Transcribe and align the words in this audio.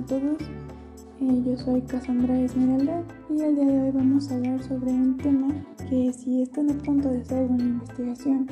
a 0.00 0.06
todos. 0.06 0.38
Eh, 1.20 1.42
yo 1.44 1.58
soy 1.58 1.82
Cassandra 1.82 2.40
Esmeralda 2.40 3.02
y 3.28 3.42
el 3.42 3.54
día 3.54 3.66
de 3.66 3.82
hoy 3.82 3.90
vamos 3.90 4.30
a 4.30 4.36
hablar 4.36 4.62
sobre 4.62 4.90
un 4.92 5.18
tema 5.18 5.48
que 5.90 6.10
si 6.14 6.40
están 6.40 6.70
a 6.70 6.74
punto 6.74 7.10
de 7.10 7.20
hacer 7.20 7.50
una 7.50 7.62
investigación, 7.62 8.46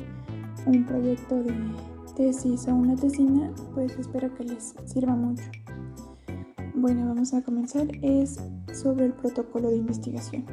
un 0.67 0.85
proyecto 0.85 1.41
de 1.41 1.53
tesis 2.15 2.67
o 2.67 2.75
una 2.75 2.95
tesina, 2.95 3.51
pues 3.73 3.97
espero 3.97 4.31
que 4.35 4.43
les 4.43 4.75
sirva 4.85 5.15
mucho. 5.15 5.43
Bueno, 6.75 7.07
vamos 7.07 7.33
a 7.33 7.41
comenzar. 7.41 7.87
Es 8.03 8.39
sobre 8.71 9.05
el 9.05 9.13
protocolo 9.13 9.69
de 9.69 9.77
investigación. 9.77 10.45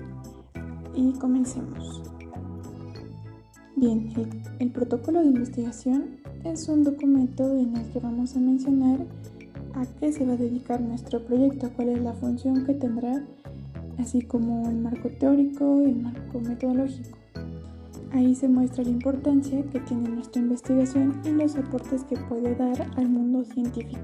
Y 0.94 1.12
comencemos. 1.12 2.02
Bien, 3.76 4.12
el, 4.16 4.42
el 4.60 4.70
protocolo 4.70 5.20
de 5.20 5.26
investigación 5.26 6.20
es 6.44 6.68
un 6.68 6.84
documento 6.84 7.54
en 7.54 7.76
el 7.76 7.84
que 7.92 8.00
vamos 8.00 8.34
a 8.34 8.40
mencionar 8.40 9.00
a 9.76 9.84
qué 10.00 10.10
se 10.10 10.24
va 10.24 10.32
a 10.32 10.36
dedicar 10.36 10.80
nuestro 10.80 11.22
proyecto, 11.22 11.70
cuál 11.76 11.90
es 11.90 12.02
la 12.02 12.14
función 12.14 12.64
que 12.64 12.74
tendrá, 12.74 13.22
así 13.98 14.22
como 14.22 14.68
el 14.68 14.76
marco 14.76 15.08
teórico 15.10 15.82
y 15.82 15.90
el 15.90 15.96
marco 15.96 16.40
metodológico. 16.40 17.18
Ahí 18.12 18.34
se 18.34 18.48
muestra 18.48 18.84
la 18.84 18.90
importancia 18.90 19.62
que 19.70 19.80
tiene 19.80 20.08
nuestra 20.08 20.40
investigación 20.40 21.20
y 21.24 21.30
los 21.30 21.56
aportes 21.56 22.04
que 22.04 22.16
puede 22.16 22.54
dar 22.54 22.86
al 22.96 23.08
mundo 23.08 23.44
científico. 23.44 24.00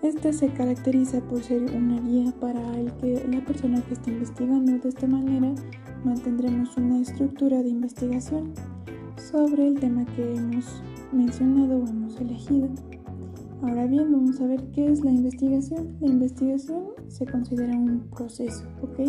Esta 0.00 0.32
se 0.32 0.48
caracteriza 0.48 1.20
por 1.20 1.42
ser 1.42 1.62
una 1.74 2.00
guía 2.00 2.32
para 2.40 2.78
el 2.78 2.92
que 2.92 3.26
la 3.30 3.44
persona 3.44 3.82
que 3.82 3.94
está 3.94 4.10
investigando 4.10 4.78
de 4.78 4.88
esta 4.88 5.06
manera 5.06 5.52
mantendremos 6.04 6.76
una 6.76 7.00
estructura 7.00 7.62
de 7.62 7.68
investigación 7.68 8.54
sobre 9.16 9.66
el 9.66 9.78
tema 9.80 10.06
que 10.16 10.36
hemos 10.36 10.82
mencionado 11.12 11.78
o 11.78 11.86
hemos 11.86 12.18
elegido. 12.20 12.68
Ahora 13.60 13.86
bien, 13.86 14.12
vamos 14.12 14.40
a 14.40 14.46
ver 14.46 14.62
qué 14.70 14.86
es 14.86 15.04
la 15.04 15.10
investigación. 15.10 15.96
La 16.00 16.06
investigación 16.06 16.90
se 17.08 17.26
considera 17.26 17.76
un 17.76 18.08
proceso, 18.14 18.64
¿ok? 18.82 19.00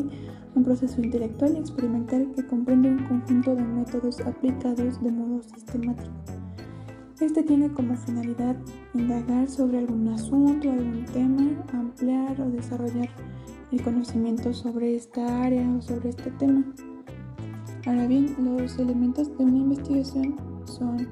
Un 0.56 0.64
proceso 0.64 1.00
intelectual 1.02 1.53
y 1.53 1.59
experimental 1.59 2.31
que 2.36 2.47
comprende 2.47 2.89
un 2.89 3.06
conjunto 3.06 3.56
de 3.56 3.61
métodos 3.61 4.19
aplicados 4.22 5.02
de 5.03 5.11
modo 5.11 5.44
sistemático. 5.44 6.09
Este 7.19 7.44
tiene 7.44 7.72
como 7.73 7.95
finalidad 7.95 8.56
indagar 8.95 9.47
sobre 9.47 9.80
algún 9.80 10.08
asunto, 10.08 10.72
algún 10.72 11.06
tema, 11.06 11.44
ampliar 11.73 12.41
o 12.41 12.50
desarrollar 12.50 13.09
el 13.72 13.84
conocimiento 13.84 14.52
sobre 14.52 14.95
esta 14.95 15.44
área 15.44 15.69
o 15.78 15.81
sobre 15.81 16.09
este 16.09 16.31
tema. 16.31 16.63
Ahora 17.86 18.08
bien, 18.08 18.36
los 18.39 18.80
elementos 18.80 19.38
de 19.38 19.44
una 19.44 19.58
investigación 19.58 20.36
son 20.66 21.08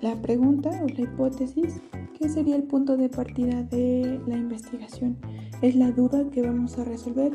la 0.00 0.20
pregunta 0.20 0.70
o 0.82 0.88
la 0.88 1.00
hipótesis, 1.02 1.80
que 2.18 2.28
sería 2.28 2.56
el 2.56 2.62
punto 2.62 2.96
de 2.96 3.08
partida 3.08 3.62
de 3.64 4.20
la 4.26 4.36
investigación. 4.36 5.16
Es 5.62 5.74
la 5.74 5.90
duda 5.90 6.24
que 6.30 6.42
vamos 6.42 6.78
a 6.78 6.84
resolver. 6.84 7.32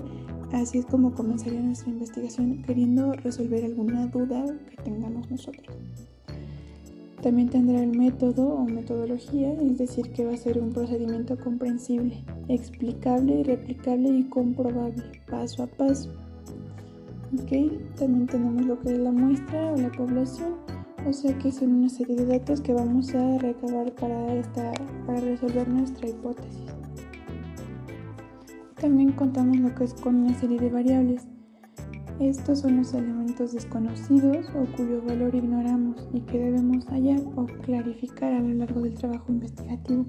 Así 0.51 0.79
es 0.79 0.85
como 0.85 1.13
comenzaría 1.13 1.61
nuestra 1.61 1.89
investigación 1.89 2.63
queriendo 2.63 3.13
resolver 3.13 3.65
alguna 3.65 4.07
duda 4.07 4.45
que 4.69 4.77
tengamos 4.83 5.29
nosotros. 5.29 5.77
También 7.21 7.49
tendrá 7.49 7.83
el 7.83 7.97
método 7.97 8.47
o 8.47 8.65
metodología, 8.65 9.51
es 9.53 9.77
decir, 9.77 10.11
que 10.13 10.25
va 10.25 10.33
a 10.33 10.37
ser 10.37 10.57
un 10.57 10.71
procedimiento 10.71 11.37
comprensible, 11.37 12.23
explicable, 12.47 13.43
replicable 13.43 14.09
y 14.09 14.23
comprobable, 14.23 15.03
paso 15.29 15.63
a 15.63 15.67
paso. 15.67 16.09
También 17.97 18.27
tenemos 18.29 18.65
lo 18.65 18.79
que 18.79 18.93
es 18.93 18.99
la 18.99 19.11
muestra 19.11 19.73
o 19.73 19.77
la 19.77 19.91
población 19.91 20.68
o 21.07 21.13
sea 21.13 21.37
que 21.37 21.51
son 21.51 21.73
una 21.73 21.89
serie 21.89 22.15
de 22.15 22.25
datos 22.25 22.61
que 22.61 22.73
vamos 22.73 23.13
a 23.15 23.37
recabar 23.37 23.93
para, 23.95 24.35
esta, 24.35 24.71
para 25.05 25.19
resolver 25.21 25.67
nuestra 25.67 26.09
hipótesis. 26.09 26.65
También 28.79 29.11
contamos 29.11 29.57
lo 29.57 29.73
que 29.75 29.83
es 29.85 29.93
con 29.93 30.15
una 30.15 30.33
serie 30.39 30.59
de 30.59 30.69
variables. 30.69 31.27
Estos 32.19 32.59
son 32.59 32.77
los 32.77 32.93
elementos 32.93 33.53
desconocidos 33.53 34.49
o 34.49 34.65
cuyo 34.75 35.01
valor 35.01 35.33
ignoramos 35.35 36.07
y 36.13 36.21
que 36.21 36.37
debemos 36.37 36.85
hallar 36.87 37.21
o 37.35 37.45
clarificar 37.45 38.33
a 38.33 38.41
lo 38.41 38.53
largo 38.53 38.81
del 38.81 38.93
trabajo 38.95 39.31
investigativo. 39.31 40.05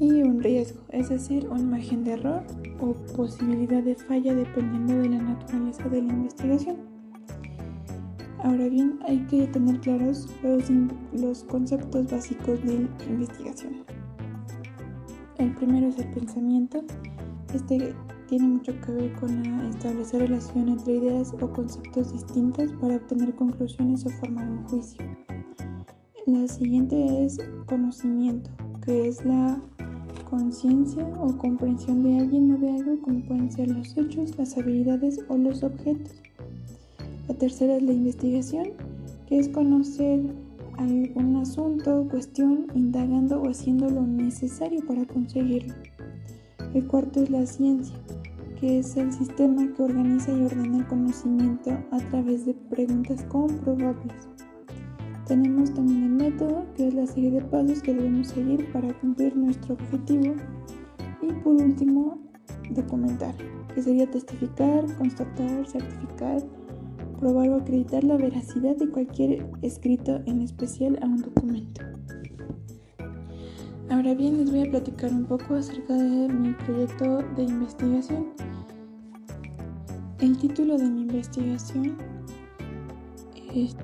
Y 0.00 0.22
un 0.22 0.42
riesgo, 0.42 0.80
es 0.90 1.10
decir, 1.10 1.48
un 1.48 1.70
margen 1.70 2.04
de 2.04 2.12
error 2.12 2.42
o 2.80 2.94
posibilidad 3.14 3.82
de 3.82 3.94
falla 3.94 4.34
dependiendo 4.34 4.96
de 4.96 5.10
la 5.10 5.22
naturaleza 5.22 5.88
de 5.88 6.02
la 6.02 6.12
investigación. 6.12 6.89
Ahora 8.42 8.68
bien, 8.68 8.98
hay 9.06 9.18
que 9.26 9.46
tener 9.48 9.78
claros 9.80 10.26
los, 11.12 11.44
conceptos 11.44 12.10
básicos 12.10 12.64
de 12.64 12.88
investigación. 13.06 13.84
El 15.36 15.54
primero 15.54 15.88
es 15.88 15.98
el 15.98 16.10
pensamiento. 16.10 16.82
Este 17.52 17.94
tiene 18.28 18.48
mucho 18.48 18.72
que 18.80 18.92
ver 18.92 19.12
con 19.14 19.44
establecer 19.66 20.22
relación 20.22 20.70
entre 20.70 20.94
ideas 20.94 21.34
o 21.40 21.52
conceptos 21.52 22.12
distintos 22.12 22.72
para 22.80 22.96
obtener 22.96 23.34
conclusiones 23.34 24.06
o 24.06 24.10
formar 24.10 24.48
un 24.48 24.64
juicio. 24.64 25.04
La 26.26 26.48
siguiente 26.48 27.24
es 27.24 27.38
conocimiento, 27.66 28.50
que 28.86 29.08
es 29.08 29.22
la 29.24 29.60
conciencia 30.30 31.04
o 31.20 31.36
comprensión 31.36 32.02
de 32.04 32.20
alguien 32.20 32.52
o 32.52 32.58
de 32.58 32.70
algo, 32.70 33.02
como 33.02 33.20
pueden 33.24 33.50
ser 33.50 33.68
los 33.68 33.96
hechos, 33.98 34.38
las 34.38 34.56
habilidades 34.56 35.18
o 35.28 35.36
los 35.36 35.62
objetos. 35.62 36.22
La 37.30 37.36
tercera 37.36 37.76
es 37.76 37.82
la 37.84 37.92
investigación, 37.92 38.72
que 39.28 39.38
es 39.38 39.48
conocer 39.48 40.20
algún 40.78 41.36
asunto 41.36 42.00
o 42.00 42.08
cuestión 42.08 42.66
indagando 42.74 43.40
o 43.40 43.48
haciendo 43.48 43.88
lo 43.88 44.04
necesario 44.04 44.84
para 44.84 45.04
conseguirlo. 45.04 45.72
El 46.74 46.88
cuarto 46.88 47.22
es 47.22 47.30
la 47.30 47.46
ciencia, 47.46 47.94
que 48.58 48.80
es 48.80 48.96
el 48.96 49.12
sistema 49.12 49.72
que 49.72 49.80
organiza 49.80 50.32
y 50.32 50.42
ordena 50.42 50.78
el 50.78 50.88
conocimiento 50.88 51.70
a 51.92 51.98
través 52.10 52.46
de 52.46 52.54
preguntas 52.68 53.22
comprobables. 53.28 54.28
Tenemos 55.28 55.72
también 55.72 56.02
el 56.02 56.10
método, 56.10 56.66
que 56.74 56.88
es 56.88 56.94
la 56.94 57.06
serie 57.06 57.30
de 57.30 57.42
pasos 57.42 57.80
que 57.80 57.94
debemos 57.94 58.26
seguir 58.26 58.72
para 58.72 58.92
cumplir 58.94 59.36
nuestro 59.36 59.74
objetivo. 59.74 60.34
Y 61.22 61.32
por 61.44 61.54
último, 61.62 62.18
documentar, 62.70 63.36
que 63.72 63.82
sería 63.82 64.10
testificar, 64.10 64.84
constatar, 64.96 65.64
certificar, 65.68 66.42
probar 67.20 67.50
o 67.50 67.56
acreditar 67.56 68.02
la 68.02 68.16
veracidad 68.16 68.76
de 68.76 68.88
cualquier 68.88 69.46
escrito, 69.62 70.20
en 70.26 70.40
especial 70.40 70.98
a 71.02 71.06
un 71.06 71.22
documento. 71.22 71.82
Ahora 73.90 74.14
bien, 74.14 74.38
les 74.38 74.50
voy 74.50 74.66
a 74.66 74.70
platicar 74.70 75.12
un 75.12 75.26
poco 75.26 75.54
acerca 75.54 75.94
de 75.94 76.28
mi 76.28 76.52
proyecto 76.54 77.18
de 77.36 77.42
investigación. 77.42 78.28
El 80.20 80.38
título 80.38 80.78
de 80.78 80.88
mi 80.88 81.02
investigación 81.02 81.96
es 83.54 83.76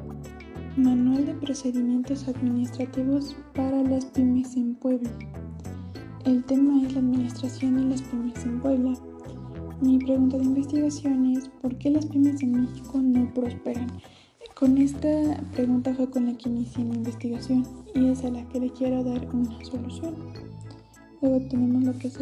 Manual 0.76 1.26
de 1.26 1.34
Procedimientos 1.34 2.28
Administrativos 2.28 3.36
para 3.54 3.82
las 3.82 4.06
pymes 4.06 4.56
en 4.56 4.74
Puebla. 4.76 5.10
El 6.24 6.44
tema 6.44 6.82
es 6.86 6.94
la 6.94 7.00
administración 7.00 7.78
y 7.80 7.90
las 7.90 8.02
pymes 8.02 8.44
en 8.44 8.60
Puebla. 8.60 8.92
Mi 9.80 9.98
pregunta 9.98 10.38
de 10.38 10.44
investigación 10.44 11.36
es 11.36 11.48
¿por 11.60 11.76
qué 11.76 11.90
las 11.90 12.06
pymes 12.06 12.42
en 12.42 12.62
México 12.62 12.98
no 12.98 13.32
prosperan? 13.34 13.88
Con 14.54 14.78
esta 14.78 15.08
pregunta 15.52 15.92
fue 15.94 16.08
con 16.08 16.24
la 16.24 16.38
que 16.38 16.48
inicié 16.48 16.82
mi 16.82 16.96
investigación 16.96 17.62
y 17.94 18.06
es 18.06 18.24
a 18.24 18.30
la 18.30 18.48
que 18.48 18.58
le 18.58 18.70
quiero 18.70 19.04
dar 19.04 19.28
una 19.34 19.62
solución. 19.62 20.14
Luego 21.20 21.46
tenemos 21.48 21.84
lo 21.84 21.98
que 21.98 22.08
es 22.08 22.18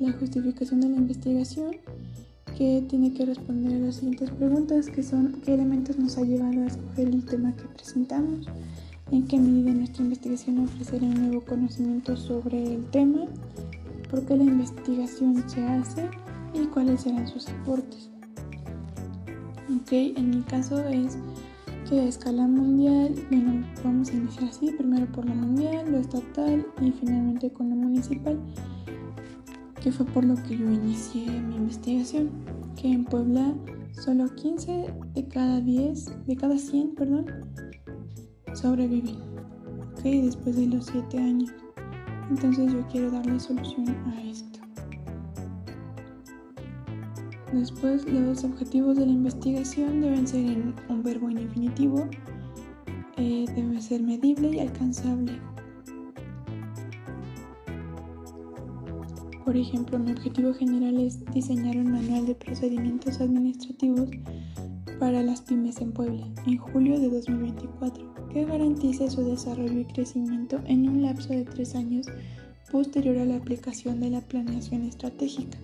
la 0.00 0.12
justificación 0.12 0.82
de 0.82 0.90
la 0.90 0.96
investigación, 0.98 1.76
que 2.58 2.84
tiene 2.90 3.14
que 3.14 3.24
responder 3.24 3.76
a 3.76 3.86
las 3.86 3.96
siguientes 3.96 4.30
preguntas, 4.32 4.88
que 4.88 5.02
son 5.02 5.40
qué 5.46 5.54
elementos 5.54 5.98
nos 5.98 6.18
ha 6.18 6.22
llevado 6.24 6.60
a 6.60 6.66
escoger 6.66 7.08
el 7.08 7.24
tema 7.24 7.56
que 7.56 7.64
presentamos, 7.68 8.46
en 9.10 9.26
qué 9.26 9.38
medida 9.38 9.72
nuestra 9.72 10.04
investigación 10.04 10.58
ofrecerá 10.58 11.06
un 11.06 11.28
nuevo 11.28 11.40
conocimiento 11.40 12.18
sobre 12.18 12.74
el 12.74 12.84
tema, 12.90 13.24
por 14.10 14.26
qué 14.26 14.36
la 14.36 14.44
investigación 14.44 15.42
se 15.48 15.62
hace, 15.62 16.10
y 16.54 16.66
cuáles 16.66 17.02
serán 17.02 17.26
sus 17.26 17.48
aportes. 17.48 18.10
Ok, 19.74 19.92
en 19.92 20.30
mi 20.30 20.42
caso 20.42 20.78
es 20.88 21.18
que 21.88 22.00
a 22.00 22.04
escala 22.04 22.46
mundial, 22.46 23.14
bueno, 23.30 23.64
vamos 23.84 24.10
a 24.10 24.14
iniciar 24.14 24.44
así, 24.50 24.70
primero 24.72 25.06
por 25.12 25.26
lo 25.26 25.34
mundial, 25.34 25.90
lo 25.90 25.98
estatal 25.98 26.66
y 26.80 26.90
finalmente 26.90 27.50
con 27.50 27.70
lo 27.70 27.76
municipal, 27.76 28.38
que 29.82 29.92
fue 29.92 30.04
por 30.06 30.24
lo 30.24 30.34
que 30.34 30.56
yo 30.56 30.70
inicié 30.70 31.26
mi 31.40 31.56
investigación, 31.56 32.30
que 32.76 32.92
en 32.92 33.04
Puebla 33.04 33.54
solo 33.92 34.34
15 34.34 34.94
de 35.14 35.28
cada 35.28 35.60
10, 35.60 36.26
de 36.26 36.36
cada 36.36 36.58
100, 36.58 36.94
perdón, 36.94 37.26
sobreviven, 38.54 39.16
ok, 39.92 40.02
después 40.02 40.56
de 40.56 40.66
los 40.66 40.86
7 40.86 41.18
años. 41.18 41.50
Entonces 42.30 42.72
yo 42.72 42.86
quiero 42.88 43.10
darle 43.10 43.40
solución 43.40 43.88
a 44.06 44.22
esto. 44.22 44.47
Después, 47.52 48.04
los 48.10 48.44
objetivos 48.44 48.96
de 48.96 49.06
la 49.06 49.12
investigación 49.12 50.00
deben 50.00 50.26
ser 50.26 50.44
en 50.44 50.74
un 50.88 51.02
verbo 51.02 51.30
en 51.30 51.38
infinitivo, 51.38 52.08
eh, 53.16 53.46
debe 53.54 53.80
ser 53.80 54.02
medible 54.02 54.50
y 54.50 54.60
alcanzable. 54.60 55.32
Por 59.44 59.56
ejemplo, 59.56 59.98
mi 59.98 60.12
objetivo 60.12 60.52
general 60.52 60.98
es 61.00 61.24
diseñar 61.32 61.78
un 61.78 61.90
manual 61.90 62.26
de 62.26 62.34
procedimientos 62.34 63.18
administrativos 63.18 64.10
para 65.00 65.22
las 65.22 65.40
pymes 65.40 65.80
en 65.80 65.92
Puebla 65.92 66.26
en 66.46 66.58
julio 66.58 67.00
de 67.00 67.08
2024 67.08 68.28
que 68.30 68.44
garantice 68.44 69.08
su 69.10 69.24
desarrollo 69.24 69.80
y 69.80 69.84
crecimiento 69.86 70.60
en 70.66 70.86
un 70.86 71.02
lapso 71.02 71.30
de 71.30 71.44
tres 71.44 71.74
años 71.74 72.06
posterior 72.70 73.16
a 73.16 73.24
la 73.24 73.36
aplicación 73.36 74.00
de 74.00 74.10
la 74.10 74.20
planeación 74.20 74.82
estratégica. 74.82 75.56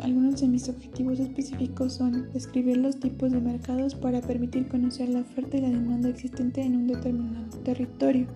Algunos 0.00 0.40
de 0.40 0.48
mis 0.48 0.68
objetivos 0.68 1.20
específicos 1.20 1.94
son 1.94 2.30
describir 2.32 2.78
los 2.78 2.98
tipos 2.98 3.32
de 3.32 3.40
mercados 3.40 3.94
para 3.94 4.20
permitir 4.20 4.68
conocer 4.68 5.08
la 5.08 5.20
oferta 5.20 5.56
y 5.56 5.60
la 5.60 5.70
demanda 5.70 6.08
existente 6.08 6.62
en 6.62 6.76
un 6.76 6.86
determinado 6.86 7.56
territorio, 7.58 8.26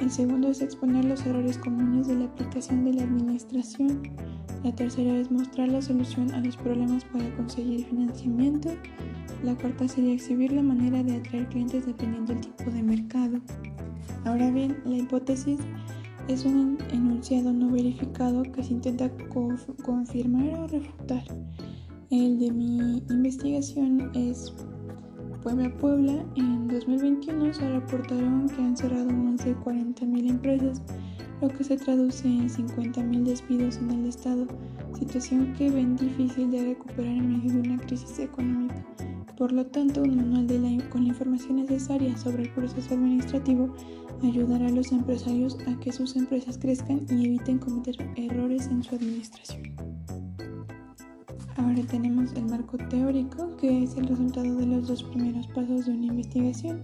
el 0.00 0.10
segundo 0.10 0.48
es 0.48 0.62
exponer 0.62 1.04
los 1.04 1.26
errores 1.26 1.58
comunes 1.58 2.08
de 2.08 2.14
la 2.14 2.24
aplicación 2.24 2.86
de 2.86 2.94
la 2.94 3.02
administración. 3.02 4.00
La 4.64 4.74
tercera 4.74 5.14
es 5.14 5.30
mostrar 5.30 5.68
la 5.68 5.82
solución 5.82 6.32
a 6.32 6.40
los 6.40 6.56
problemas 6.56 7.04
para 7.04 7.28
conseguir 7.36 7.84
financiamiento. 7.84 8.70
La 9.44 9.54
cuarta 9.54 9.86
sería 9.88 10.14
exhibir 10.14 10.52
la 10.52 10.62
manera 10.62 11.02
de 11.02 11.16
atraer 11.16 11.48
clientes 11.48 11.84
dependiendo 11.84 12.32
del 12.32 12.40
tipo 12.40 12.70
de 12.70 12.82
mercado. 12.82 13.40
Ahora 14.24 14.50
bien, 14.50 14.78
la 14.86 14.96
hipótesis 14.96 15.60
es 16.30 16.44
un 16.44 16.78
enunciado 16.92 17.52
no 17.52 17.70
verificado 17.70 18.42
que 18.42 18.62
se 18.62 18.72
intenta 18.74 19.10
confirmar 19.82 20.60
o 20.60 20.66
refutar. 20.68 21.24
El 22.10 22.38
de 22.38 22.52
mi 22.52 23.02
investigación 23.10 24.12
es 24.14 24.52
Puebla 25.42 25.74
Puebla, 25.78 26.24
en 26.36 26.68
2021 26.68 27.52
se 27.52 27.68
reportaron 27.68 28.48
que 28.48 28.62
han 28.62 28.76
cerrado 28.76 29.10
más 29.10 29.44
de 29.44 29.56
40.000 29.56 30.30
empresas, 30.30 30.82
lo 31.40 31.48
que 31.48 31.64
se 31.64 31.76
traduce 31.76 32.28
en 32.28 32.48
50.000 32.48 33.24
despidos 33.24 33.78
en 33.78 33.90
el 33.90 34.06
estado, 34.06 34.46
situación 34.96 35.52
que 35.54 35.68
ven 35.68 35.96
difícil 35.96 36.52
de 36.52 36.64
recuperar 36.64 37.12
en 37.12 37.38
medio 37.38 37.60
de 37.60 37.68
una 37.70 37.78
crisis 37.78 38.20
económica. 38.20 38.86
Por 39.36 39.50
lo 39.50 39.66
tanto, 39.66 40.02
un 40.02 40.16
manual 40.16 40.46
de 40.46 40.58
la, 40.60 40.88
con 40.90 41.02
la 41.02 41.08
información 41.08 41.56
necesaria 41.56 42.16
sobre 42.16 42.44
el 42.44 42.50
proceso 42.50 42.94
administrativo 42.94 43.74
ayudará 44.22 44.66
a 44.66 44.70
los 44.70 44.92
empresarios 44.92 45.56
a 45.66 45.78
que 45.80 45.92
sus 45.92 46.16
empresas 46.16 46.58
crezcan 46.58 47.06
y 47.10 47.26
eviten 47.26 47.58
cometer 47.58 47.96
errores 48.16 48.66
en 48.66 48.82
su 48.82 48.94
administración. 48.94 49.62
Ahora 51.56 51.82
tenemos 51.90 52.32
el 52.32 52.46
marco 52.46 52.78
teórico, 52.78 53.56
que 53.56 53.84
es 53.84 53.96
el 53.96 54.06
resultado 54.06 54.54
de 54.56 54.66
los 54.66 54.88
dos 54.88 55.02
primeros 55.02 55.46
pasos 55.48 55.86
de 55.86 55.92
una 55.92 56.06
investigación, 56.06 56.82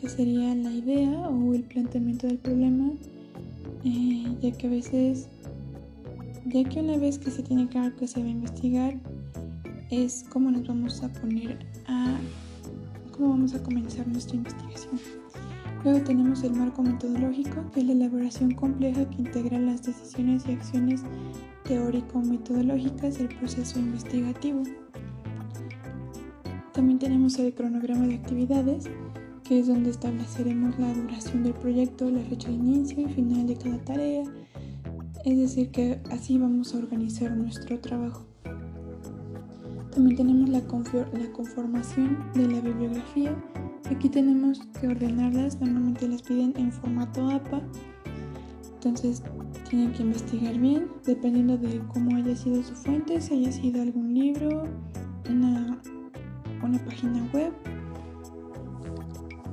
que 0.00 0.08
sería 0.08 0.54
la 0.54 0.70
idea 0.70 1.28
o 1.28 1.54
el 1.54 1.62
planteamiento 1.64 2.26
del 2.26 2.38
problema, 2.38 2.92
eh, 3.84 4.36
ya 4.40 4.52
que 4.52 4.66
a 4.66 4.70
veces, 4.70 5.28
ya 6.46 6.64
que 6.64 6.80
una 6.80 6.98
vez 6.98 7.18
que 7.18 7.30
se 7.30 7.42
tiene 7.42 7.68
claro 7.68 7.94
que 7.96 8.06
se 8.06 8.20
va 8.20 8.26
a 8.26 8.30
investigar, 8.30 8.98
es 9.90 10.24
cómo 10.30 10.50
nos 10.50 10.66
vamos 10.66 11.02
a 11.02 11.12
poner 11.12 11.58
a, 11.86 12.16
cómo 13.12 13.30
vamos 13.30 13.54
a 13.54 13.62
comenzar 13.62 14.06
nuestra 14.06 14.36
investigación. 14.36 15.00
Luego 15.84 16.00
tenemos 16.00 16.42
el 16.42 16.54
marco 16.54 16.82
metodológico, 16.82 17.64
que 17.72 17.80
es 17.80 17.86
la 17.86 17.92
elaboración 17.92 18.52
compleja 18.54 19.08
que 19.08 19.22
integra 19.22 19.58
las 19.58 19.82
decisiones 19.84 20.44
y 20.48 20.52
acciones 20.52 21.02
teórico-metodológicas 21.64 23.18
del 23.18 23.28
proceso 23.28 23.78
investigativo. 23.78 24.62
También 26.72 26.98
tenemos 26.98 27.38
el 27.38 27.54
cronograma 27.54 28.06
de 28.06 28.16
actividades, 28.16 28.84
que 29.44 29.60
es 29.60 29.68
donde 29.68 29.90
estableceremos 29.90 30.78
la 30.78 30.92
duración 30.92 31.44
del 31.44 31.54
proyecto, 31.54 32.10
la 32.10 32.20
fecha 32.20 32.48
de 32.48 32.54
inicio 32.54 33.00
y 33.00 33.12
final 33.12 33.46
de 33.46 33.56
cada 33.56 33.78
tarea, 33.78 34.24
es 35.24 35.38
decir, 35.38 35.70
que 35.70 36.00
así 36.10 36.38
vamos 36.38 36.74
a 36.74 36.78
organizar 36.78 37.30
nuestro 37.32 37.80
trabajo. 37.80 38.26
También 39.92 40.16
tenemos 40.16 40.50
la, 40.50 40.58
la 40.58 41.32
conformación 41.32 42.18
de 42.34 42.46
la 42.46 42.60
bibliografía. 42.60 43.34
Aquí 43.90 44.08
tenemos 44.08 44.60
que 44.80 44.88
ordenarlas, 44.88 45.60
normalmente 45.60 46.08
las 46.08 46.22
piden 46.22 46.52
en 46.56 46.72
formato 46.72 47.28
APA. 47.30 47.62
Entonces 48.74 49.22
tienen 49.68 49.92
que 49.92 50.02
investigar 50.02 50.58
bien, 50.58 50.88
dependiendo 51.04 51.56
de 51.56 51.80
cómo 51.92 52.16
haya 52.16 52.34
sido 52.34 52.62
su 52.62 52.74
fuente, 52.74 53.20
si 53.20 53.34
haya 53.34 53.52
sido 53.52 53.82
algún 53.82 54.14
libro, 54.14 54.64
una, 55.30 55.80
una 56.62 56.84
página 56.84 57.28
web. 57.32 57.52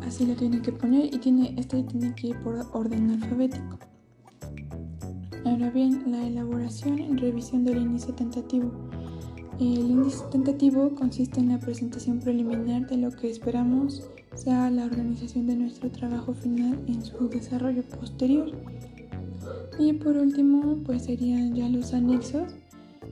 Así 0.01 0.25
lo 0.25 0.35
tienen 0.35 0.61
que 0.61 0.71
poner 0.71 1.13
y 1.13 1.17
tiene, 1.19 1.55
este 1.57 1.83
tiene 1.83 2.13
que 2.15 2.27
ir 2.27 2.39
por 2.43 2.65
orden 2.73 3.11
alfabético. 3.11 3.79
Ahora 5.45 5.69
bien, 5.69 6.03
la 6.07 6.25
elaboración 6.25 6.99
y 6.99 7.15
revisión 7.15 7.65
del 7.65 7.77
índice 7.77 8.13
tentativo. 8.13 8.71
El 9.63 9.89
índice 9.89 10.25
tentativo 10.29 10.93
consiste 10.93 11.39
en 11.39 11.47
la 11.47 11.57
presentación 11.57 12.19
preliminar 12.19 12.85
de 12.85 12.97
lo 12.97 13.11
que 13.11 13.29
esperamos 13.29 14.03
sea 14.35 14.69
la 14.69 14.83
organización 14.83 15.47
de 15.47 15.55
nuestro 15.55 15.89
trabajo 15.89 16.33
final 16.33 16.77
en 16.87 17.01
su 17.01 17.29
desarrollo 17.29 17.81
posterior. 17.83 18.51
Y 19.79 19.93
por 19.93 20.17
último, 20.17 20.79
pues 20.85 21.05
serían 21.05 21.55
ya 21.55 21.69
los 21.69 21.93
anexos, 21.93 22.51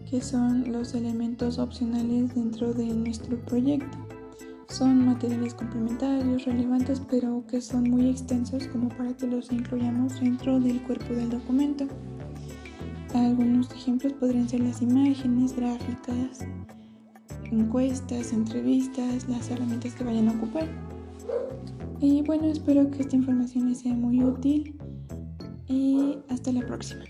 que 0.09 0.19
son 0.19 0.74
los 0.74 0.94
elementos 0.94 1.57
opcionales 1.57 2.36
dentro 2.36 2.74
de 2.74 2.86
nuestro 2.88 3.38
proyecto. 3.45 3.97
Son 4.68 5.06
materiales 5.06 5.54
complementarios, 5.54 6.44
relevantes, 6.44 7.01
pero 7.09 7.45
que 7.50 7.62
son 7.62 7.89
muy 7.89 8.09
extensos 8.09 8.68
como 8.68 8.89
para 8.89 9.15
que 9.15 9.25
los 9.25 9.54
incluyamos 9.54 10.19
dentro 10.19 10.59
del 10.59 10.81
cuerpo 10.83 11.13
del 11.13 11.30
documento. 11.30 11.88
Algunos 13.13 13.69
ejemplos 13.71 14.13
podrían 14.13 14.47
ser 14.47 14.61
las 14.61 14.81
imágenes, 14.81 15.55
gráficas, 15.55 16.45
encuestas, 17.51 18.31
entrevistas, 18.31 19.27
las 19.27 19.49
herramientas 19.49 19.93
que 19.95 20.03
vayan 20.03 20.29
a 20.29 20.31
ocupar. 20.33 20.67
Y 21.99 22.21
bueno, 22.21 22.47
espero 22.47 22.89
que 22.89 23.01
esta 23.01 23.15
información 23.15 23.69
les 23.69 23.79
sea 23.79 23.93
muy 23.93 24.23
útil 24.23 24.79
y 25.67 26.17
hasta 26.29 26.51
la 26.51 26.65
próxima. 26.65 27.03